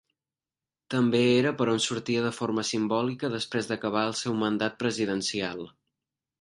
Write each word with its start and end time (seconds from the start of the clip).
També 0.93 1.19
era 1.33 1.51
per 1.59 1.67
on 1.73 1.83
sortia 1.89 2.23
de 2.29 2.33
forma 2.39 2.65
simbòlica 2.71 3.31
després 3.37 3.71
d'acabar 3.73 4.09
el 4.13 4.19
seu 4.25 4.41
mandat 4.43 4.83
presidencial. 4.85 5.67